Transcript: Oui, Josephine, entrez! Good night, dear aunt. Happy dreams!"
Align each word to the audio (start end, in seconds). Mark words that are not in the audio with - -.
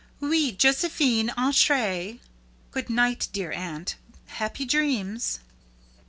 Oui, 0.19 0.51
Josephine, 0.57 1.31
entrez! 1.37 2.17
Good 2.71 2.89
night, 2.89 3.27
dear 3.33 3.51
aunt. 3.51 3.97
Happy 4.29 4.65
dreams!" 4.65 5.37